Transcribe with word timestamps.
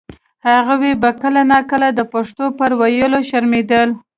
هغوی 0.67 0.91
به 1.01 1.09
کله 1.21 1.41
نا 1.51 1.59
کله 1.69 1.87
د 1.93 1.99
پښتو 2.13 2.45
پر 2.57 2.71
ویلو 2.79 3.19
شرمېدل. 3.29 3.89